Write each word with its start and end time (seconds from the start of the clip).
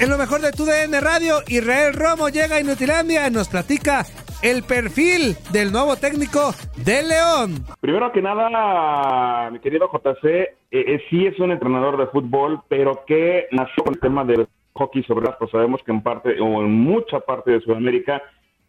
En 0.00 0.08
lo 0.08 0.18
mejor 0.18 0.40
de 0.40 0.52
tu 0.52 0.64
DN 0.64 1.00
Radio, 1.00 1.36
Israel 1.48 1.94
Romo 1.94 2.28
llega 2.28 2.56
a 2.56 2.60
Inutilandia 2.60 3.28
y 3.28 3.30
nos 3.30 3.48
platica 3.48 4.04
el 4.42 4.62
perfil 4.62 5.36
del 5.52 5.72
nuevo 5.72 5.96
técnico 5.96 6.52
de 6.84 7.02
León. 7.02 7.64
Primero 7.80 8.12
que 8.12 8.20
nada, 8.20 9.50
mi 9.50 9.60
querido 9.60 9.88
JC, 9.92 10.24
eh, 10.24 10.56
eh, 10.72 11.02
sí 11.08 11.26
es 11.26 11.38
un 11.38 11.52
entrenador 11.52 11.96
de 11.96 12.08
fútbol, 12.08 12.60
pero 12.68 13.04
que 13.06 13.46
nació 13.52 13.84
con 13.84 13.94
el 13.94 14.00
tema 14.00 14.24
del 14.24 14.48
hockey 14.74 15.02
sobre 15.04 15.26
pasto. 15.26 15.48
Sabemos 15.48 15.82
que 15.84 15.92
en 15.92 16.02
parte 16.02 16.40
o 16.40 16.62
en 16.62 16.72
mucha 16.72 17.20
parte 17.20 17.52
de 17.52 17.60
Sudamérica 17.60 18.22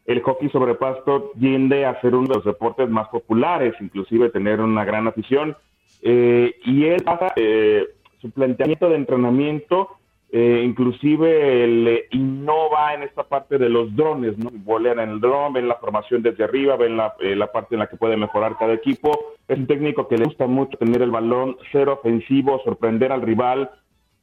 el 0.06 0.22
hockey 0.22 0.50
sobre 0.50 0.76
pasto 0.76 1.32
tiende 1.40 1.86
a 1.86 2.00
ser 2.00 2.14
uno 2.14 2.28
de 2.28 2.36
los 2.36 2.46
deportes 2.46 2.88
más 2.90 3.10
populares, 3.10 3.74
inclusive 3.80 4.30
tener 4.30 4.62
una 4.62 4.86
gran 4.86 5.08
afición. 5.08 5.58
Eh, 6.02 6.56
y 6.64 6.86
él 6.86 7.04
pasa 7.04 7.34
eh, 7.36 7.95
su 8.26 8.32
planteamiento 8.32 8.90
de 8.90 8.96
entrenamiento, 8.96 9.90
eh, 10.32 10.64
inclusive 10.66 11.68
le 11.68 12.08
innova 12.12 12.96
en 12.96 13.04
esta 13.04 13.24
parte 13.24 13.60
de 13.60 13.70
los 13.70 13.96
drones, 13.96 14.36
¿no? 14.38 14.50
Volean 14.52 15.00
en 15.00 15.10
el 15.12 15.20
dron, 15.22 15.54
ven 15.54 15.68
la 15.68 15.76
formación 15.76 16.24
desde 16.24 16.44
arriba, 16.44 16.76
ven 16.76 16.98
la, 16.98 17.14
eh, 17.20 17.36
la 17.36 17.52
parte 17.52 17.76
en 17.76 17.80
la 17.80 17.88
que 17.88 17.98
puede 17.98 18.18
mejorar 18.18 18.58
cada 18.58 18.74
equipo. 18.74 19.12
Es 19.48 19.60
un 19.60 19.68
técnico 19.68 20.08
que 20.08 20.18
le 20.18 20.26
gusta 20.26 20.48
mucho 20.48 20.76
tener 20.78 21.04
el 21.04 21.12
balón, 21.12 21.58
ser 21.72 21.88
ofensivo, 21.88 22.60
sorprender 22.64 23.12
al 23.12 23.22
rival. 23.22 23.70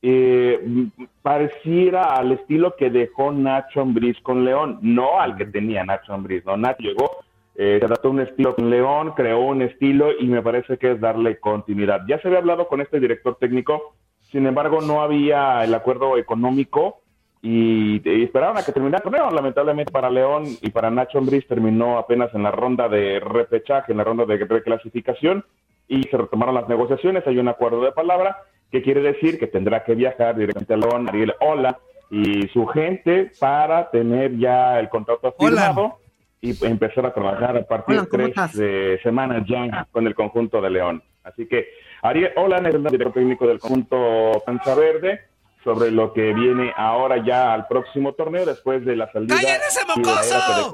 Eh, 0.03 0.89
pareciera 1.23 2.03
al 2.17 2.33
estilo 2.33 2.75
que 2.77 2.91
dejó 2.91 3.31
Nacho 3.31 3.83
Ambriz 3.83 4.21
con 4.23 4.45
León, 4.45 4.81
no 4.83 5.21
al 5.21 5.37
que 5.37 5.47
tenía 5.47 5.85
Nacho 5.85 6.13
Ambriz, 6.13 6.45
¿no? 6.45 6.57
Nacho 6.57 6.83
llegó 6.83 7.09
eh, 7.55 7.77
se 7.79 7.85
adaptó 7.85 8.11
un 8.11 8.21
estilo 8.21 8.55
con 8.55 8.71
León, 8.71 9.13
creó 9.15 9.41
un 9.41 9.63
estilo 9.63 10.09
y 10.19 10.27
me 10.27 10.43
parece 10.43 10.79
que 10.79 10.93
es 10.93 11.01
darle 11.01 11.39
continuidad. 11.39 12.01
Ya 12.09 12.21
se 12.21 12.29
había 12.29 12.41
hablado 12.41 12.67
con 12.67 12.81
este 12.81 12.99
director 12.99 13.37
técnico, 13.39 13.95
sin 14.31 14.47
embargo 14.47 14.81
no 14.81 15.03
había 15.03 15.63
el 15.63 15.75
acuerdo 15.75 16.17
económico 16.17 17.01
y, 17.43 18.01
y 18.09 18.25
esperaron 18.25 18.57
a 18.57 18.63
que 18.63 18.73
terminara 18.73 18.99
el 18.99 19.03
torneo. 19.03 19.31
Lamentablemente 19.31 19.93
para 19.93 20.09
León 20.09 20.45
y 20.63 20.71
para 20.71 20.91
Nacho 20.91 21.19
Ambriz 21.19 21.47
terminó 21.47 21.99
apenas 21.99 22.35
en 22.35 22.43
la 22.43 22.51
ronda 22.51 22.89
de 22.89 23.21
repechaje, 23.21 23.93
en 23.93 23.99
la 23.99 24.05
ronda 24.05 24.25
de 24.25 24.39
reclasificación 24.39 25.45
y 25.89 26.05
se 26.05 26.17
retomaron 26.17 26.55
las 26.55 26.69
negociaciones. 26.69 27.27
Hay 27.27 27.37
un 27.37 27.49
acuerdo 27.49 27.83
de 27.83 27.93
palabra 27.93 28.39
que 28.71 28.81
quiere 28.81 29.03
decir 29.03 29.39
que 29.39 29.47
tendrá 29.47 29.85
que 29.85 29.95
viajar 29.95 30.37
directamente 30.37 30.73
a 30.73 30.79
León, 30.79 31.09
Ariel 31.09 31.35
Ola 31.41 31.79
y 32.11 32.49
su 32.49 32.67
gente 32.67 33.31
para 33.39 33.91
tener 33.91 34.39
ya 34.39 34.81
el 34.81 34.89
contrato 34.89 35.35
firmado 35.39 35.99
y 36.43 36.67
empezar 36.67 37.07
a 37.07 37.15
trabajar 37.15 37.57
a 37.57 37.63
partir 37.63 37.95
Hola, 37.95 38.03
de 38.03 38.09
¿cómo 38.09 38.29
tres 38.31 38.53
de 38.55 39.01
semanas 39.05 39.45
ya 39.49 39.87
con 39.93 40.07
el 40.09 40.15
conjunto 40.15 40.61
de 40.61 40.71
León. 40.71 41.03
Así 41.23 41.47
que 41.47 41.69
Ariel 42.03 42.33
Olan 42.37 42.67
es 42.67 42.75
el 42.75 42.83
director 42.83 43.13
técnico 43.13 43.47
del 43.47 43.61
conjunto 43.61 44.43
Panza 44.45 44.75
Verde 44.75 45.21
sobre 45.63 45.93
lo 45.93 46.13
que 46.13 46.35
viene 46.35 46.73
ahora 46.77 47.25
ya 47.25 47.55
al 47.55 47.69
próximo 47.69 48.15
torneo 48.15 48.45
después 48.45 48.85
de 48.85 48.97
la 48.97 49.11
salida 49.13 49.37
¡Cállen 49.37 49.61
ese 49.69 49.81
y 49.83 49.85
de 49.85 49.87
la 49.87 49.95
era 49.95 49.95
que 49.95 50.71
mocoso! 50.71 50.73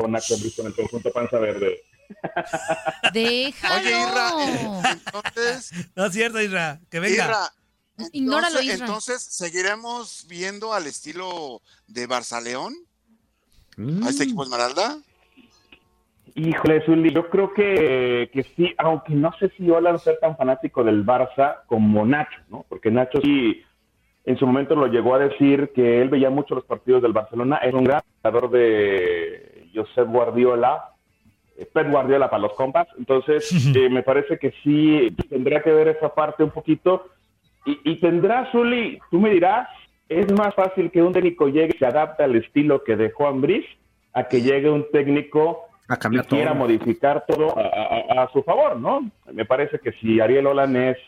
con 0.56 0.66
el 0.66 0.74
conjunto 0.74 1.12
Panza 1.12 1.38
Verde. 1.38 1.80
Déjalo. 3.12 3.74
Oye, 3.76 3.90
Irra, 3.90 4.90
entonces, 4.92 5.72
No 5.94 6.06
es 6.06 6.12
cierto, 6.14 6.40
Isra. 6.40 6.80
Que 6.90 7.00
venga. 7.00 7.24
Irra, 7.26 7.52
Ignóralo, 8.12 8.46
entonces, 8.46 8.74
Isra. 8.74 8.86
entonces, 8.86 9.22
¿seguiremos 9.22 10.24
viendo 10.30 10.72
al 10.72 10.86
estilo 10.86 11.60
de 11.86 12.08
Barça 12.08 12.42
León? 12.42 12.74
Mm. 13.76 14.06
¿A 14.06 14.08
este 14.08 14.24
equipo 14.24 14.44
Esmeralda? 14.44 14.96
Híjole, 16.34 16.82
Zuli, 16.82 17.12
yo 17.12 17.28
creo 17.28 17.52
que, 17.52 18.30
que 18.32 18.42
sí, 18.42 18.74
aunque 18.78 19.14
no 19.14 19.32
sé 19.38 19.50
si 19.56 19.70
Olan 19.70 19.98
sea 19.98 20.18
tan 20.18 20.36
fanático 20.36 20.84
del 20.84 21.04
Barça 21.04 21.58
como 21.66 22.04
Nacho, 22.04 22.40
¿no? 22.48 22.64
Porque 22.68 22.90
Nacho 22.90 23.20
sí, 23.20 23.62
en 24.24 24.36
su 24.36 24.46
momento 24.46 24.74
lo 24.74 24.86
llegó 24.86 25.14
a 25.14 25.20
decir 25.20 25.70
que 25.74 26.02
él 26.02 26.08
veía 26.08 26.30
mucho 26.30 26.54
los 26.54 26.64
partidos 26.64 27.02
del 27.02 27.12
Barcelona, 27.12 27.56
es 27.56 27.72
un 27.72 27.84
gran 27.84 28.02
jugador 28.16 28.50
de 28.50 29.68
Josep 29.74 30.08
Guardiola, 30.08 30.92
eh, 31.56 31.68
Pep 31.72 31.90
Guardiola 31.90 32.28
para 32.28 32.42
los 32.42 32.52
compas, 32.52 32.88
entonces 32.98 33.50
eh, 33.74 33.88
me 33.88 34.02
parece 34.02 34.38
que 34.38 34.52
sí 34.62 35.14
tendrá 35.28 35.62
que 35.62 35.72
ver 35.72 35.88
esa 35.88 36.14
parte 36.14 36.44
un 36.44 36.50
poquito. 36.50 37.06
Y, 37.64 37.80
y 37.84 37.96
tendrá, 38.00 38.50
Zuli, 38.52 38.98
tú 39.10 39.18
me 39.20 39.30
dirás, 39.30 39.68
es 40.08 40.32
más 40.32 40.54
fácil 40.54 40.90
que 40.90 41.02
un 41.02 41.12
técnico 41.12 41.48
llegue 41.48 41.74
y 41.74 41.78
se 41.78 41.86
adapte 41.86 42.22
al 42.22 42.36
estilo 42.36 42.82
que 42.82 42.96
dejó 42.96 43.26
Ambriz 43.26 43.66
a 44.12 44.24
que 44.24 44.40
llegue 44.40 44.70
un 44.70 44.90
técnico 44.90 45.67
A 45.88 45.96
cambiar 45.96 46.26
quiera 46.26 46.50
todo. 46.50 46.58
modificar 46.60 47.24
todo 47.26 47.58
a, 47.58 47.62
a- 48.20 48.22
a 48.24 48.32
su 48.32 48.42
favor, 48.42 48.76
¿no? 48.76 49.10
Me 49.32 49.44
parece 49.44 49.78
que 49.78 49.92
si 49.92 50.20
Ariel 50.20 50.46
Olan 50.46 50.76
es 50.76 50.98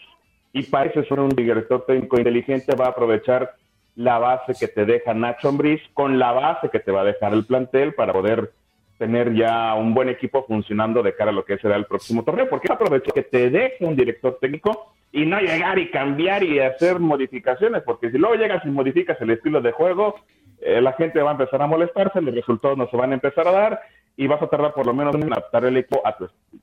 y 0.52 0.62
parece 0.64 1.04
ser 1.04 1.20
un 1.20 1.28
director 1.28 1.84
técnico 1.86 2.16
inteligente, 2.18 2.74
va 2.74 2.86
a 2.86 2.91
aprovechar 2.91 3.53
la 3.97 4.18
base 4.18 4.54
que 4.59 4.68
te 4.68 4.84
deja 4.84 5.12
Nacho 5.15 5.48
Ambriz 5.48 5.80
con 5.92 6.18
la 6.18 6.32
base 6.32 6.71
que 6.71 6.80
te 6.80 6.91
va 6.91 7.03
a 7.03 7.04
dejar 7.04 7.34
el 7.34 7.44
plantel 7.44 7.92
para 7.94 8.12
poder 8.12 8.53
tener 8.98 9.32
ya 9.34 9.74
un 9.74 9.94
buen 9.94 10.09
equipo 10.09 10.44
funcionando 10.47 11.03
de 11.03 11.15
cara 11.15 11.30
a 11.30 11.34
lo 11.34 11.44
que 11.44 11.59
será 11.59 11.77
el 11.77 11.86
próximo 11.86 12.22
torneo, 12.24 12.48
porque 12.48 12.72
aprovecho 12.72 13.12
que 13.12 13.22
te 13.22 13.48
deje 13.50 13.84
un 13.84 13.97
director 13.97 14.38
técnico 14.41 14.92
y 15.12 15.24
no 15.27 15.41
llegar 15.41 15.78
y 15.78 15.91
cambiar 15.91 16.42
y 16.44 16.59
hacer 16.60 16.98
modificaciones, 17.00 17.82
porque 17.82 18.10
si 18.10 18.18
luego 18.18 18.34
llegas 18.36 18.65
y 18.65 18.68
modificas 18.68 19.21
el 19.21 19.30
estilo 19.30 19.60
de 19.60 19.72
juego, 19.72 20.16
eh, 20.60 20.80
la 20.80 20.92
gente 20.92 21.21
va 21.22 21.30
a 21.30 21.32
empezar 21.32 21.62
a 21.62 21.66
molestarse, 21.66 22.21
los 22.21 22.34
resultados 22.34 22.77
no 22.77 22.88
se 22.91 22.97
van 22.97 23.10
a 23.12 23.15
empezar 23.15 23.48
a 23.48 23.53
dar 23.53 23.80
y 24.22 24.26
vas 24.26 24.42
a 24.42 24.48
tardar 24.48 24.74
por 24.74 24.84
lo 24.84 24.92
menos 24.92 25.14
en 25.14 25.32
adaptar 25.32 25.64
el 25.64 25.78
equipo 25.78 26.06
a 26.06 26.14
tu 26.14 26.26
estilo. 26.26 26.62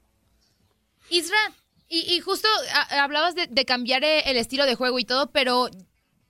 Isra, 1.09 1.37
y, 1.89 2.01
y 2.13 2.19
justo 2.19 2.47
a- 2.75 3.03
hablabas 3.03 3.33
de, 3.33 3.47
de 3.47 3.65
cambiar 3.65 4.03
eh, 4.03 4.29
el 4.29 4.37
estilo 4.37 4.65
de 4.67 4.75
juego 4.75 4.99
y 4.99 5.05
todo, 5.05 5.31
pero 5.31 5.67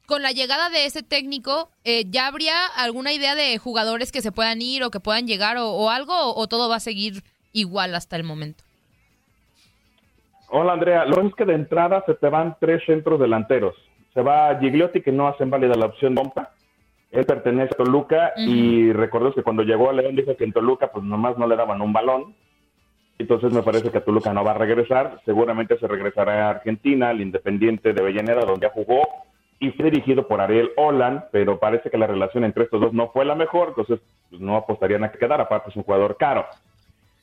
con 0.05 0.21
la 0.21 0.31
llegada 0.31 0.69
de 0.69 0.85
ese 0.85 1.03
técnico, 1.03 1.69
eh, 1.83 2.05
¿ya 2.07 2.27
habría 2.27 2.65
alguna 2.77 3.11
idea 3.11 3.35
de 3.35 3.57
jugadores 3.57 4.13
que 4.13 4.21
se 4.21 4.31
puedan 4.31 4.61
ir 4.61 4.85
o 4.85 4.89
que 4.89 5.01
puedan 5.01 5.27
llegar 5.27 5.57
o, 5.57 5.69
o 5.71 5.89
algo? 5.89 6.13
O, 6.17 6.41
o 6.41 6.47
todo 6.47 6.69
va 6.69 6.77
a 6.77 6.79
seguir 6.79 7.23
igual 7.51 7.93
hasta 7.93 8.15
el 8.15 8.23
momento? 8.23 8.63
Hola 10.49 10.73
Andrea, 10.73 11.03
lo 11.03 11.19
que 11.19 11.27
es 11.27 11.35
que 11.35 11.43
de 11.45 11.55
entrada 11.55 12.03
se 12.05 12.13
te 12.13 12.29
van 12.29 12.55
tres 12.57 12.81
centros 12.85 13.19
delanteros. 13.19 13.75
Se 14.13 14.21
va 14.21 14.57
Gigliotti 14.57 15.01
que 15.01 15.11
no 15.11 15.27
hacen 15.27 15.49
válida 15.49 15.75
la 15.75 15.87
opción 15.87 16.15
Bompa. 16.15 16.53
Él 17.11 17.25
pertenece 17.25 17.73
a 17.73 17.83
Toluca 17.83 18.33
y 18.35 18.91
recordemos 18.91 19.35
que 19.35 19.43
cuando 19.43 19.63
llegó 19.63 19.89
a 19.89 19.93
León 19.93 20.15
dijo 20.15 20.35
que 20.35 20.43
en 20.43 20.51
Toluca 20.51 20.91
pues 20.91 21.05
nomás 21.05 21.37
no 21.37 21.47
le 21.47 21.55
daban 21.55 21.81
un 21.81 21.93
balón. 21.93 22.35
Entonces 23.17 23.51
me 23.51 23.63
parece 23.63 23.89
que 23.89 24.01
Toluca 24.01 24.33
no 24.33 24.43
va 24.43 24.51
a 24.51 24.57
regresar. 24.57 25.19
Seguramente 25.25 25.79
se 25.79 25.87
regresará 25.87 26.47
a 26.47 26.49
Argentina, 26.51 27.09
al 27.09 27.21
Independiente 27.21 27.93
de 27.93 28.01
Avellaneda, 28.01 28.41
donde 28.41 28.67
ya 28.67 28.73
jugó 28.73 29.07
y 29.59 29.71
fue 29.71 29.85
dirigido 29.85 30.27
por 30.27 30.39
Ariel 30.39 30.71
Holland, 30.75 31.23
pero 31.31 31.59
parece 31.59 31.89
que 31.89 31.97
la 31.97 32.07
relación 32.07 32.43
entre 32.43 32.65
estos 32.65 32.79
dos 32.79 32.93
no 32.93 33.09
fue 33.09 33.25
la 33.25 33.35
mejor, 33.35 33.69
entonces 33.69 33.99
pues, 34.29 34.41
no 34.41 34.55
apostarían 34.55 35.03
a 35.03 35.11
que 35.11 35.17
quedara, 35.17 35.43
aparte 35.43 35.69
es 35.69 35.75
un 35.75 35.83
jugador 35.83 36.17
caro. 36.17 36.45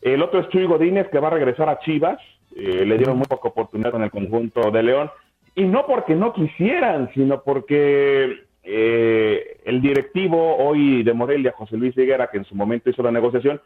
El 0.03 0.23
otro 0.23 0.41
es 0.41 0.49
Chuy 0.49 0.67
Godínez, 0.67 1.09
que 1.09 1.21
va 1.21 1.29
a 1.29 1.33
regresar 1.33 1.69
a 1.69 1.79
Chivas, 1.79 2.19
eh, 2.57 2.85
le 2.85 2.97
dieron 2.97 3.17
muy 3.17 3.27
poca 3.27 3.49
oportunidad 3.49 3.93
con 3.93 4.03
el 4.03 4.11
conjunto 4.11 4.71
de 4.71 4.83
León, 4.83 5.11
y 5.55 5.65
no 5.65 5.87
porque 5.87 6.17
no 6.17 6.33
quisieran, 6.33 7.11
sino 7.15 7.43
porque 7.43 8.45
eh, 8.65 9.59
el 9.65 9.81
directivo 9.83 10.57
hoy 10.57 11.03
de 11.03 11.13
Morelia, 11.13 11.53
José 11.53 11.77
Luis 11.77 11.97
Higuera, 11.97 12.29
que 12.31 12.39
en 12.39 12.45
su 12.45 12.55
momento 12.55 12.91
hizo 12.91 13.03
la 13.03 13.11
negociación, 13.11 13.61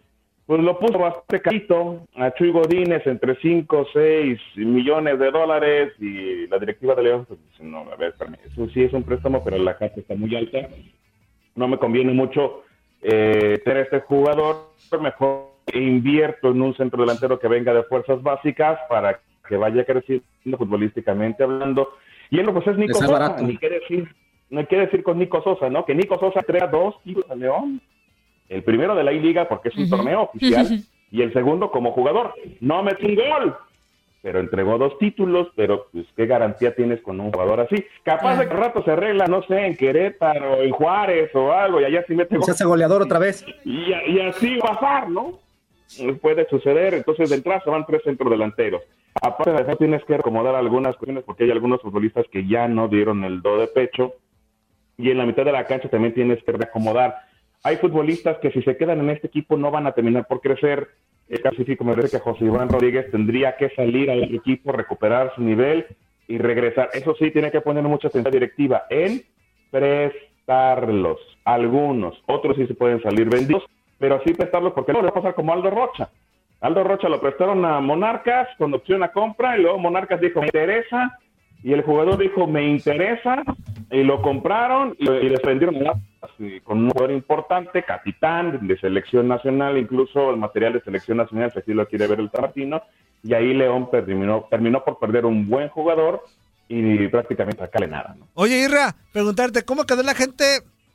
pues 0.47 0.61
lo 0.63 0.79
puso 0.79 0.99
bastante 0.99 1.43
carito 1.43 2.07
a 2.17 2.33
Chuy 2.33 2.51
Godínez 2.51 3.07
entre 3.07 3.37
5 3.37 3.79
o 3.79 3.87
6 3.93 4.41
millones 4.57 5.19
de 5.19 5.31
dólares 5.31 5.93
y 6.01 6.47
la 6.47 6.59
directiva 6.59 6.95
de 6.95 7.03
León, 7.03 7.27
pues 7.27 7.39
dice, 7.51 7.65
no, 7.65 7.81
a 7.81 7.97
ver, 7.97 8.15
eso 8.51 8.69
sí 8.71 8.83
es 8.83 8.93
un 8.93 9.03
préstamo, 9.03 9.45
pero 9.45 9.59
la 9.59 9.77
casa 9.77 10.01
está 10.01 10.15
muy 10.15 10.35
alta, 10.35 10.69
no 11.55 11.69
me 11.69 11.77
conviene 11.77 12.13
mucho 12.13 12.65
eh, 13.03 13.61
tener 13.65 13.85
este 13.85 14.01
jugador, 14.01 14.71
mejor 15.01 15.49
invierto 15.75 16.51
en 16.51 16.63
un 16.63 16.75
centro 16.75 17.03
delantero 17.03 17.39
que 17.39 17.47
venga 17.47 17.75
de 17.75 17.83
fuerzas 17.83 18.23
básicas 18.23 18.79
para 18.89 19.21
que 19.47 19.57
vaya 19.57 19.85
creciendo 19.85 20.25
futbolísticamente 20.57 21.43
hablando. 21.43 21.91
Y 22.31 22.41
él 22.41 22.51
pues 22.53 22.67
es 22.67 22.79
Nico 22.79 23.01
ni 23.43 23.57
qué 23.59 23.69
decir, 23.69 24.09
no 24.51 24.61
hay 24.61 24.67
que 24.67 24.79
decir 24.79 25.03
con 25.03 25.19
Nico 25.19 25.43
Sosa, 25.43 25.69
¿no? 25.69 25.85
Que 25.85 25.95
Nico 25.95 26.19
Sosa 26.19 26.43
crea 26.43 26.67
dos 26.67 26.97
títulos 27.03 27.31
a 27.31 27.35
León. 27.35 27.81
El 28.49 28.63
primero 28.63 28.95
de 28.95 29.05
la 29.05 29.13
I-Liga 29.13 29.49
porque 29.49 29.69
es 29.69 29.77
un 29.77 29.91
torneo 29.91 30.23
oficial 30.23 30.83
y 31.11 31.23
el 31.23 31.33
segundo 31.33 31.71
como 31.71 31.93
jugador. 31.93 32.33
No 32.61 32.83
metió 32.83 33.09
un 33.09 33.17
gol, 33.17 33.57
pero 34.23 34.41
entregó 34.41 34.79
dos 34.79 34.99
títulos, 34.99 35.49
pero 35.55 35.87
pues 35.93 36.07
qué 36.17 36.27
garantía 36.27 36.75
tienes 36.75 37.01
con 37.03 37.21
un 37.21 37.31
jugador 37.31 37.61
así. 37.61 37.85
Capaz 38.03 38.39
de 38.39 38.47
que 38.47 38.53
al 38.53 38.59
rato 38.59 38.83
se 38.85 38.91
arregla, 38.91 39.27
no 39.27 39.43
sé, 39.43 39.67
en 39.67 39.77
Querétaro, 39.77 40.63
en 40.63 40.71
Juárez 40.71 41.35
o 41.35 41.53
algo, 41.53 41.81
y 41.81 41.85
allá 41.85 42.05
sí 42.07 42.15
mete 42.15 42.35
Se 42.37 42.39
gol. 42.39 42.51
hace 42.51 42.65
goleador 42.65 43.03
otra 43.03 43.19
vez. 43.19 43.45
Y, 43.65 43.93
así 44.21 44.57
va 44.59 44.71
a 44.71 44.81
pasar, 44.81 45.11
¿no? 45.11 45.39
Puede 46.21 46.49
suceder, 46.49 46.95
entonces 46.95 47.31
de 47.31 47.37
entrada 47.37 47.63
se 47.63 47.71
van 47.71 47.87
tres 47.87 48.03
centros 48.03 48.31
delanteros. 48.31 48.83
Aparte 49.21 49.53
de 49.53 49.63
eso, 49.63 49.77
tienes 49.77 50.05
que 50.05 50.15
acomodar 50.15 50.55
algunas 50.55 50.97
cuestiones 50.97 51.25
porque 51.25 51.45
hay 51.45 51.51
algunos 51.51 51.81
futbolistas 51.81 52.27
que 52.31 52.47
ya 52.47 52.69
no 52.69 52.89
dieron 52.89 53.25
el 53.25 53.41
do 53.43 53.59
de 53.59 53.67
pecho 53.67 54.15
y 54.99 55.11
en 55.11 55.19
la 55.19 55.25
mitad 55.25 55.45
de 55.45 55.53
la 55.53 55.65
cancha 55.65 55.89
también 55.89 56.13
tienes 56.13 56.43
que 56.43 56.53
reacomodar. 56.53 57.17
Hay 57.63 57.77
futbolistas 57.77 58.39
que 58.39 58.51
si 58.51 58.63
se 58.63 58.77
quedan 58.77 59.01
en 59.01 59.11
este 59.11 59.29
equipo 59.29 59.57
no 59.57 59.71
van 59.71 59.87
a 59.87 59.93
terminar 59.93 60.27
por 60.27 60.41
crecer. 60.41 60.89
Es 61.29 61.41
casi 61.41 61.65
sí, 61.65 61.77
como 61.77 61.95
parece 61.95 62.17
que 62.17 62.23
José 62.23 62.45
Iván 62.45 62.69
Rodríguez 62.69 63.11
tendría 63.11 63.57
que 63.57 63.71
salir 63.71 64.11
al 64.11 64.25
equipo, 64.35 64.73
recuperar 64.73 65.33
su 65.35 65.43
nivel 65.43 65.87
y 66.27 66.39
regresar. 66.39 66.91
Eso 66.93 67.15
sí, 67.19 67.31
tiene 67.31 67.51
que 67.51 67.61
poner 67.61 67.85
mucha 67.85 68.09
atención 68.09 68.33
directiva 68.33 68.85
en 68.91 69.23
prestarlos. 69.71 71.19
Algunos, 71.45 72.21
otros 72.27 72.57
sí 72.57 72.67
se 72.67 72.75
pueden 72.75 73.01
salir 73.03 73.29
vendidos, 73.29 73.65
pero 73.99 74.17
así 74.17 74.35
prestarlos 74.35 74.73
porque 74.73 74.93
no 74.93 75.01
le 75.01 75.05
va 75.05 75.11
a 75.11 75.15
pasar 75.15 75.35
como 75.35 75.53
Aldo 75.53 75.71
Rocha. 75.71 76.11
Aldo 76.61 76.83
Rocha 76.83 77.09
lo 77.09 77.21
prestaron 77.21 77.65
a 77.65 77.81
Monarcas 77.81 78.49
con 78.59 78.75
opción 78.75 79.03
a 79.05 79.13
compra 79.13 79.57
y 79.57 79.63
luego 79.63 79.79
Monarcas 79.79 80.21
dijo, 80.21 80.41
me 80.41 80.47
interesa, 80.47 81.19
y 81.63 81.73
el 81.73 81.83
jugador 81.83 82.19
dijo, 82.19 82.47
me 82.47 82.67
interesa, 82.69 83.43
y 83.91 84.03
lo 84.03 84.21
compraron 84.23 84.95
y, 84.99 85.09
y 85.09 85.29
les 85.29 85.41
vendieron 85.43 85.77
con 86.65 86.79
un 86.79 86.91
jugador 86.91 87.13
importante, 87.13 87.83
capitán 87.85 88.67
de 88.67 88.79
selección 88.79 89.29
nacional, 89.29 89.79
incluso 89.79 90.31
el 90.31 90.37
material 90.37 90.75
de 90.75 90.83
selección 90.83 91.19
nacional, 91.19 91.53
si 91.53 91.61
así 91.61 91.73
lo 91.73 91.87
quiere 91.89 92.07
ver 92.07 92.21
el 92.21 92.31
Tamartino, 92.31 92.83
y 93.23 93.35
ahí 93.35 93.55
León 93.55 93.89
terminó, 93.91 94.47
terminó 94.51 94.85
por 94.85 94.99
perder 94.99 95.25
un 95.27 95.49
buen 95.49 95.69
jugador 95.69 96.23
y 96.69 97.09
prácticamente 97.09 97.63
sacarle 97.63 97.89
nada. 97.89 98.15
¿no? 98.19 98.27
Oye, 98.35 98.59
Irra, 98.63 98.95
preguntarte, 99.13 99.63
¿cómo 99.65 99.85
quedó 99.85 100.03
la 100.03 100.15
gente 100.15 100.45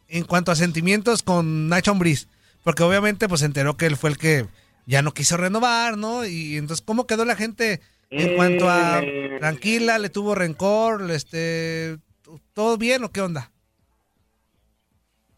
en 0.08 0.24
cuanto 0.24 0.52
a 0.52 0.56
sentimientos 0.56 1.24
con 1.24 1.68
Nacho 1.68 1.92
Ambriz? 1.92 2.28
Porque 2.64 2.84
obviamente 2.84 3.28
pues 3.28 3.40
se 3.42 3.48
enteró 3.48 3.76
que 3.76 3.88
él 3.88 3.96
fue 3.98 4.12
el 4.12 4.18
que 4.18 4.46
ya 4.86 5.02
no 5.02 5.14
quiso 5.14 5.36
renovar, 5.36 5.98
¿no? 5.98 6.26
Y 6.26 6.58
entonces, 6.58 6.86
¿cómo 6.86 7.08
quedó 7.08 7.26
la 7.26 7.36
gente 7.36 7.82
en 8.10 8.36
cuanto 8.36 8.70
a 8.70 9.00
Eh. 9.02 9.38
tranquila, 9.40 9.98
le 9.98 10.10
tuvo 10.10 10.36
rencor, 10.36 11.10
este, 11.10 11.98
todo 12.54 12.78
bien 12.78 13.04
o 13.04 13.10
qué 13.10 13.22
onda? 13.22 13.52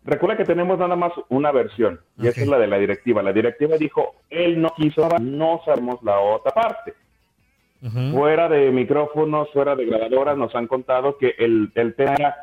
Recuerda 0.04 0.38
que 0.38 0.46
tenemos 0.46 0.78
nada 0.78 0.96
más 0.96 1.12
una 1.30 1.52
versión, 1.52 2.00
y 2.18 2.28
esa 2.28 2.42
es 2.42 2.48
la 2.48 2.60
de 2.60 2.68
la 2.68 2.78
directiva. 2.78 3.24
La 3.24 3.34
directiva 3.34 3.76
dijo, 3.78 4.16
él 4.30 4.62
no 4.62 4.72
quiso, 4.76 5.10
no 5.20 5.62
sabemos 5.66 6.02
la 6.04 6.20
otra 6.20 6.52
parte. 6.52 6.94
Fuera 8.12 8.48
de 8.50 8.72
micrófonos, 8.72 9.52
fuera 9.52 9.76
de 9.76 9.86
grabadoras, 9.86 10.38
nos 10.38 10.56
han 10.56 10.68
contado 10.68 11.18
que 11.18 11.36
el, 11.38 11.72
el 11.76 11.96
tema 11.96 12.16
era, 12.16 12.36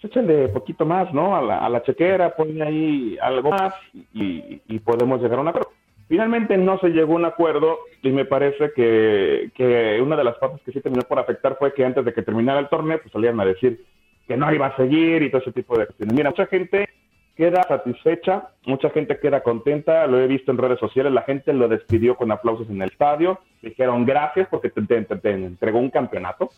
pues, 0.00 0.10
échale 0.12 0.48
poquito 0.48 0.86
más, 0.86 1.12
¿no? 1.12 1.36
A 1.36 1.42
la, 1.42 1.58
a 1.58 1.68
la 1.68 1.82
chequera, 1.82 2.34
ponle 2.34 2.64
ahí 2.64 3.18
algo 3.20 3.50
más 3.50 3.74
y, 4.14 4.62
y 4.66 4.78
podemos 4.78 5.20
llegar 5.20 5.38
a 5.38 5.42
un 5.42 5.48
acuerdo. 5.48 5.70
Finalmente 6.12 6.58
no 6.58 6.78
se 6.78 6.90
llegó 6.90 7.14
a 7.14 7.16
un 7.16 7.24
acuerdo 7.24 7.78
y 8.02 8.10
me 8.10 8.26
parece 8.26 8.70
que, 8.76 9.50
que 9.54 9.98
una 10.02 10.14
de 10.14 10.24
las 10.24 10.36
partes 10.36 10.60
que 10.60 10.70
sí 10.70 10.82
terminó 10.82 11.04
por 11.04 11.18
afectar 11.18 11.56
fue 11.58 11.72
que 11.72 11.86
antes 11.86 12.04
de 12.04 12.12
que 12.12 12.20
terminara 12.20 12.60
el 12.60 12.68
torneo, 12.68 12.98
pues 13.00 13.10
salían 13.10 13.40
a 13.40 13.46
decir 13.46 13.80
que 14.28 14.36
no 14.36 14.52
iba 14.52 14.66
a 14.66 14.76
seguir 14.76 15.22
y 15.22 15.30
todo 15.30 15.40
ese 15.40 15.52
tipo 15.52 15.74
de 15.78 15.86
cuestiones. 15.86 16.14
Mira, 16.14 16.28
mucha 16.28 16.44
gente 16.44 16.86
queda 17.34 17.62
satisfecha, 17.62 18.50
mucha 18.66 18.90
gente 18.90 19.16
queda 19.20 19.42
contenta, 19.42 20.06
lo 20.06 20.20
he 20.20 20.26
visto 20.26 20.50
en 20.52 20.58
redes 20.58 20.78
sociales, 20.80 21.10
la 21.14 21.22
gente 21.22 21.50
lo 21.54 21.66
despidió 21.66 22.14
con 22.14 22.30
aplausos 22.30 22.68
en 22.68 22.82
el 22.82 22.90
estadio, 22.90 23.38
dijeron 23.62 24.04
gracias 24.04 24.48
porque 24.50 24.68
te, 24.68 24.82
te- 24.82 25.30
entregó 25.30 25.78
un 25.78 25.88
campeonato. 25.88 26.50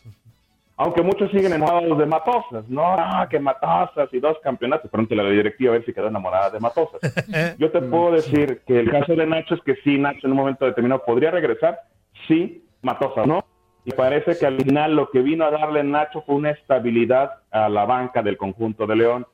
Aunque 0.76 1.02
muchos 1.02 1.30
siguen 1.30 1.52
enamorados 1.52 1.96
de 1.98 2.06
Matosas, 2.06 2.68
no, 2.68 2.96
no, 2.96 3.28
que 3.28 3.38
Matosas 3.38 4.12
y 4.12 4.18
dos 4.18 4.36
campeonatos, 4.42 4.90
pronto 4.90 5.14
la 5.14 5.22
directiva 5.24 5.70
a 5.72 5.78
ver 5.78 5.86
si 5.86 5.92
quedó 5.92 6.08
enamorada 6.08 6.50
de 6.50 6.58
Matosas. 6.58 7.00
Yo 7.58 7.70
te 7.70 7.80
puedo 7.80 8.10
decir 8.12 8.62
que 8.66 8.80
el 8.80 8.90
caso 8.90 9.14
de 9.14 9.24
Nacho 9.24 9.54
es 9.54 9.60
que 9.62 9.76
sí, 9.84 9.98
Nacho 9.98 10.26
en 10.26 10.32
un 10.32 10.38
momento 10.38 10.64
determinado 10.64 11.04
podría 11.04 11.30
regresar, 11.30 11.78
sí, 12.26 12.64
Matosas 12.82 13.26
no. 13.26 13.44
Y 13.84 13.92
parece 13.92 14.36
que 14.36 14.46
al 14.46 14.56
final 14.56 14.96
lo 14.96 15.10
que 15.10 15.20
vino 15.20 15.44
a 15.44 15.50
darle 15.50 15.84
Nacho 15.84 16.22
fue 16.22 16.34
una 16.34 16.50
estabilidad 16.50 17.34
a 17.52 17.68
la 17.68 17.84
banca 17.84 18.22
del 18.22 18.36
conjunto 18.36 18.86
de 18.86 18.96
León, 18.96 19.26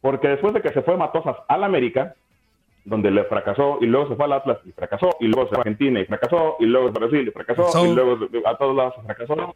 porque 0.00 0.28
después 0.28 0.54
de 0.54 0.62
que 0.62 0.72
se 0.72 0.82
fue 0.82 0.96
Matosas 0.96 1.36
al 1.48 1.64
América, 1.64 2.14
donde 2.84 3.10
le 3.10 3.24
fracasó, 3.24 3.76
y 3.82 3.86
luego 3.86 4.08
se 4.08 4.16
fue 4.16 4.24
al 4.24 4.32
Atlas 4.32 4.58
y 4.64 4.72
fracasó, 4.72 5.10
y 5.20 5.26
luego 5.26 5.42
se 5.42 5.48
fue 5.50 5.58
a 5.58 5.60
Argentina 5.60 6.00
y 6.00 6.06
fracasó, 6.06 6.56
y 6.60 6.64
luego 6.64 6.88
a 6.88 6.92
Brasil 6.92 7.28
y 7.28 7.30
fracasó, 7.30 7.64
Fracasó. 7.64 7.86
y 7.86 7.94
luego 7.94 8.26
a 8.46 8.56
todos 8.56 8.74
lados 8.74 8.94
se 8.96 9.02
fracasó. 9.02 9.54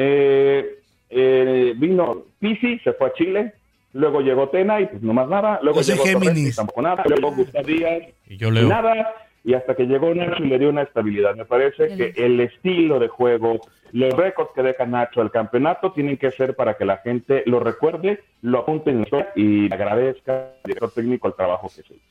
Eh, 0.00 0.78
eh, 1.10 1.74
vino 1.76 2.22
Pisi, 2.38 2.78
se 2.78 2.92
fue 2.92 3.08
a 3.08 3.12
Chile, 3.14 3.52
luego 3.94 4.20
llegó 4.20 4.48
Tena 4.48 4.80
y 4.80 4.86
pues 4.86 5.02
no 5.02 5.12
más 5.12 5.28
nada, 5.28 5.58
luego 5.62 5.80
llegó 5.82 6.04
Torres 6.04 6.18
Géminis. 6.20 6.52
y 6.52 6.56
tampoco 6.56 6.82
nada, 6.82 7.02
luego 7.08 7.32
Gustavo 7.34 7.66
Díaz 7.66 8.02
Y 8.28 8.36
yo 8.36 8.48
y 8.48 8.52
leo. 8.52 8.68
nada, 8.68 9.12
y 9.42 9.54
hasta 9.54 9.74
que 9.74 9.86
llegó 9.86 10.14
Nacho 10.14 10.44
y 10.44 10.46
le 10.48 10.58
dio 10.58 10.68
una 10.68 10.82
estabilidad. 10.82 11.34
Me 11.34 11.44
parece 11.44 11.88
que 11.96 12.12
el 12.16 12.38
estilo 12.40 13.00
de 13.00 13.08
juego, 13.08 13.58
los 13.92 14.14
récords 14.14 14.50
que 14.54 14.62
deja 14.62 14.86
Nacho 14.86 15.20
al 15.20 15.32
campeonato 15.32 15.92
tienen 15.92 16.16
que 16.16 16.30
ser 16.30 16.54
para 16.54 16.76
que 16.76 16.84
la 16.84 16.98
gente 16.98 17.42
lo 17.46 17.58
recuerde, 17.58 18.22
lo 18.42 18.60
apunte 18.60 18.90
en 18.90 19.02
historia 19.02 19.32
y 19.34 19.72
agradezca 19.72 20.32
al 20.36 20.52
director 20.64 20.92
técnico 20.92 21.26
el 21.26 21.34
trabajo 21.34 21.68
que 21.74 21.82
se 21.82 21.94
hizo. 21.94 22.04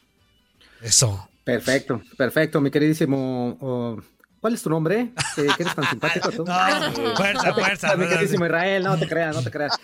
Eso. 0.82 1.30
Perfecto, 1.44 2.02
perfecto, 2.18 2.60
mi 2.60 2.70
queridísimo. 2.70 3.58
oh, 3.62 3.98
¿Cuál 4.40 4.54
es 4.54 4.62
tu 4.62 4.70
nombre? 4.70 5.12
Eh, 5.38 5.48
¿Que 5.58 5.64
eres 5.64 5.76
tan 5.76 5.86
simpático 5.90 6.30
tú? 6.32 6.46
No, 6.46 7.16
fuerza, 7.16 7.54
fuerza. 7.54 7.96
Mi 7.96 8.08
queridísimo 8.08 8.46
Israel, 8.46 8.84
no 8.84 8.98
te 8.98 9.08
creas, 9.08 9.36
no 9.36 9.44
te 9.44 9.52
creas. 9.52 9.78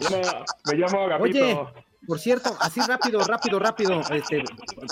Yo 0.00 0.10
me, 0.10 0.22
me 0.72 0.78
llamo 0.78 1.02
Agapito. 1.04 1.38
Oye, 1.44 1.58
por 2.06 2.18
cierto, 2.18 2.56
así 2.60 2.80
rápido, 2.80 3.20
rápido, 3.24 3.58
rápido. 3.58 4.00
Este, 4.10 4.42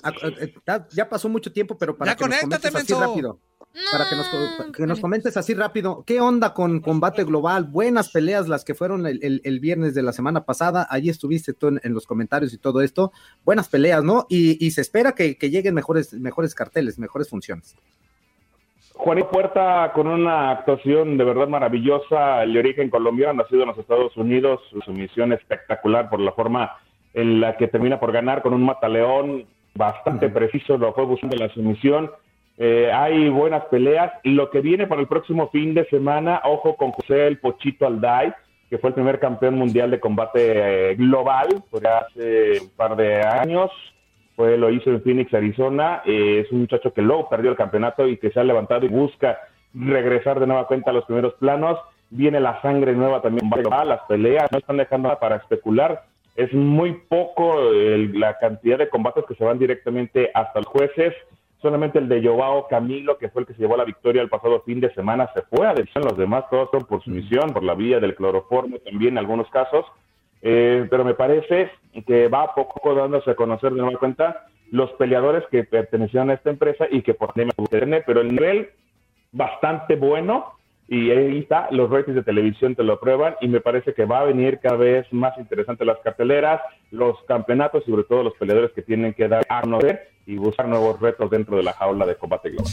a- 0.03 0.09
a- 0.09 0.75
a- 0.75 0.89
ya 0.91 1.09
pasó 1.09 1.29
mucho 1.29 1.51
tiempo, 1.53 1.79
pero 1.79 1.97
para 1.97 2.13
Ya 2.13 2.17
que 2.17 2.25
nos 2.29 2.39
conéctate, 2.41 2.69
comentes 2.71 2.93
así 2.97 3.03
rápido. 3.03 3.41
Para 3.93 4.09
que 4.09 4.17
nos, 4.17 4.27
que 4.75 4.87
nos 4.87 5.01
comentes 5.01 5.37
así 5.37 5.53
rápido, 5.55 6.03
¿qué 6.07 6.19
onda 6.21 6.55
con 6.55 6.81
combate 6.81 7.25
global? 7.25 7.65
Buenas 7.65 8.09
peleas 8.09 8.49
las 8.49 8.65
que 8.65 8.75
fueron 8.75 9.07
el, 9.07 9.19
el- 9.23 9.41
el 9.45 9.61
viernes 9.61 9.95
de 9.95 10.03
la 10.03 10.13
semana 10.13 10.45
pasada. 10.45 10.87
Allí 10.91 11.11
estuviste 11.11 11.53
tú 11.53 11.69
en, 11.69 11.81
en 11.85 11.93
los 11.95 12.07
comentarios 12.07 12.53
y 12.55 12.59
todo 12.59 12.81
esto. 12.83 13.13
Buenas 13.45 13.69
peleas, 13.69 14.03
¿no? 14.03 14.27
Y, 14.31 14.65
y 14.65 14.71
se 14.73 14.81
espera 14.81 15.13
que, 15.13 15.37
que 15.39 15.51
lleguen 15.51 15.75
mejores, 15.75 16.13
mejores 16.15 16.55
carteles, 16.55 16.99
mejores 16.99 17.29
funciones. 17.29 17.77
Juanito 19.07 19.31
Puerta 19.31 19.93
con 19.95 20.09
una 20.09 20.51
actuación 20.51 21.17
de 21.17 21.23
verdad 21.23 21.47
maravillosa, 21.47 22.43
el 22.43 22.55
de 22.55 22.59
origen 22.59 22.91
colombiano, 22.91 23.35
nacido 23.35 23.63
en 23.63 23.69
los 23.69 23.79
Estados 23.79 24.17
Unidos, 24.17 24.61
su 24.69 24.81
sumisión 24.81 25.33
espectacular 25.33 26.11
por 26.11 26.19
la 26.19 26.33
forma 26.33 26.77
en 27.15 27.41
la 27.41 27.57
que 27.57 27.69
termina 27.69 28.01
por 28.01 28.11
ganar 28.11 28.43
con 28.43 28.53
un 28.53 28.65
mataleón 28.65 29.45
bastante 29.77 30.29
preciso, 30.29 30.77
lo 30.77 30.93
fue 30.93 31.05
buscando 31.05 31.37
la 31.37 31.49
sumisión 31.51 32.11
Eh, 32.59 32.91
hay 32.93 33.29
buenas 33.29 33.67
peleas. 33.67 34.13
Lo 34.25 34.51
que 34.51 34.61
viene 34.61 34.89
para 34.89 35.03
el 35.03 35.07
próximo 35.07 35.51
fin 35.51 35.73
de 35.73 35.85
semana, 35.89 36.41
ojo 36.43 36.75
con 36.77 36.91
José 36.91 37.29
el 37.29 37.39
Pochito 37.39 37.87
Alday, 37.87 38.33
que 38.69 38.79
fue 38.79 38.89
el 38.89 38.95
primer 38.95 39.21
campeón 39.21 39.55
mundial 39.55 39.93
de 39.93 40.01
combate 40.01 40.91
eh, 40.91 40.95
global, 40.97 41.63
por 41.71 41.87
hace 41.87 42.59
un 42.61 42.71
par 42.71 42.97
de 42.97 43.23
años. 43.23 43.71
Fue, 44.37 44.57
lo 44.59 44.71
hizo 44.71 44.91
en 44.91 45.03
Phoenix, 45.03 45.33
Arizona. 45.33 46.03
Eh, 46.05 46.43
es 46.45 46.53
un 46.53 46.61
muchacho 46.61 46.93
que 46.93 47.03
luego 47.03 47.29
perdió 47.29 47.51
el 47.51 47.57
campeonato 47.57 48.07
y 48.07 48.19
que 48.19 48.31
se 48.31 48.39
ha 48.39 48.45
levantado 48.45 48.85
y 48.85 48.89
busca 48.89 49.39
regresar 49.75 50.39
de 50.39 50.47
nueva 50.47 50.67
cuenta 50.67 50.91
a 50.91 50.95
los 50.95 51.05
primeros 51.07 51.35
planos. 51.35 51.79
Viene 52.11 52.39
la 52.39 52.61
sangre 52.63 52.93
nueva 52.93 53.23
también. 53.23 53.49
Las 53.85 54.03
peleas 54.03 54.53
no 54.53 54.59
están 54.59 54.77
dejando 54.77 55.09
nada 55.09 55.19
para 55.19 55.37
especular. 55.37 56.03
Es 56.37 56.53
muy 56.53 56.93
poco 57.09 57.61
el- 57.71 58.21
la 58.21 58.39
cantidad 58.39 58.79
de 58.79 58.89
combates 58.91 59.25
que 59.27 59.35
se 59.35 59.45
van 59.45 59.59
directamente 59.59 60.31
hasta 60.35 60.61
los 60.61 60.69
jueces. 60.69 61.15
Solamente 61.63 61.99
el 61.99 62.09
de 62.09 62.23
Joao 62.23 62.69
Camilo, 62.69 63.17
que 63.17 63.31
fue 63.31 63.41
el 63.41 63.47
que 63.49 63.55
se 63.55 63.63
llevó 63.63 63.77
la 63.79 63.85
victoria 63.85 64.21
el 64.21 64.29
pasado 64.29 64.61
fin 64.61 64.79
de 64.81 64.93
semana, 64.93 65.31
se 65.35 65.43
fue 65.43 65.67
a 65.67 65.73
decisión. 65.73 66.05
Los 66.05 66.19
demás 66.19 66.45
todos 66.51 66.69
son 66.71 66.85
por 66.85 67.03
sumisión, 67.03 67.55
por 67.55 67.65
la 67.65 67.75
vía 67.75 67.99
del 67.99 68.15
cloroformo 68.15 68.77
también 68.81 69.15
en 69.15 69.19
algunos 69.19 69.49
casos. 69.49 69.87
Eh, 70.49 70.87
pero 70.89 71.05
me 71.05 71.15
parece 71.15 71.73
que 72.07 72.29
va 72.29 72.55
poco 72.55 72.71
a 72.71 72.75
poco 72.75 72.95
dándose 72.95 73.33
a 73.33 73.35
conocer 73.35 73.73
de 73.73 73.81
nueva 73.81 73.99
cuenta 73.99 74.47
los 74.71 74.93
peleadores 74.93 75.43
que 75.51 75.65
pertenecían 75.65 76.31
a 76.31 76.35
esta 76.35 76.51
empresa 76.51 76.87
y 76.89 77.03
que 77.03 77.15
por 77.15 77.33
tiene, 77.33 78.03
pero 78.07 78.21
el 78.21 78.33
nivel 78.33 78.71
bastante 79.33 79.97
bueno 79.97 80.53
y 80.87 81.11
ahí 81.11 81.39
está, 81.39 81.67
los 81.73 81.91
ratings 81.91 82.15
de 82.15 82.23
televisión 82.23 82.77
te 82.77 82.85
lo 82.85 83.01
prueban 83.01 83.35
y 83.41 83.49
me 83.49 83.61
parece 83.61 83.93
que 83.93 84.05
va 84.05 84.21
a 84.21 84.25
venir 84.25 84.61
cada 84.61 84.77
vez 84.77 85.13
más 85.13 85.37
interesante 85.37 85.85
las 85.85 85.99
carteleras, 85.99 86.61
los 86.93 87.21
campeonatos 87.25 87.83
y 87.85 87.91
sobre 87.91 88.05
todo 88.05 88.23
los 88.23 88.35
peleadores 88.35 88.71
que 88.71 88.83
tienen 88.83 89.15
que 89.15 89.27
dar 89.27 89.45
a 89.49 89.63
conocer 89.63 90.11
y 90.27 90.37
buscar 90.37 90.69
nuevos 90.69 91.01
retos 91.01 91.29
dentro 91.29 91.57
de 91.57 91.65
la 91.65 91.73
jaula 91.73 92.07
de 92.07 92.15
combate 92.15 92.51
global. 92.51 92.73